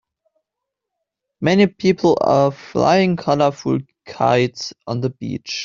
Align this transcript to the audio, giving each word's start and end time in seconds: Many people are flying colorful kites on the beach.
Many 1.41 1.67
people 1.67 2.17
are 2.21 2.51
flying 2.51 3.17
colorful 3.17 3.81
kites 4.07 4.73
on 4.87 5.01
the 5.01 5.11
beach. 5.11 5.59